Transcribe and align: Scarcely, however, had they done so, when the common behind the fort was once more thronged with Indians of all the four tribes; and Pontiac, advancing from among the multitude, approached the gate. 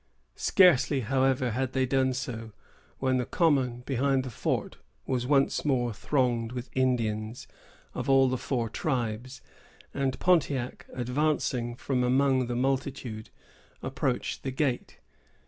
Scarcely, 0.41 1.01
however, 1.01 1.51
had 1.51 1.73
they 1.73 1.85
done 1.85 2.15
so, 2.15 2.53
when 2.97 3.17
the 3.17 3.25
common 3.27 3.81
behind 3.81 4.23
the 4.23 4.31
fort 4.31 4.77
was 5.05 5.27
once 5.27 5.63
more 5.63 5.93
thronged 5.93 6.53
with 6.53 6.71
Indians 6.75 7.47
of 7.93 8.09
all 8.09 8.27
the 8.27 8.35
four 8.35 8.67
tribes; 8.67 9.43
and 9.93 10.17
Pontiac, 10.19 10.87
advancing 10.91 11.75
from 11.75 12.03
among 12.03 12.47
the 12.47 12.55
multitude, 12.55 13.29
approached 13.83 14.41
the 14.41 14.49
gate. 14.49 14.97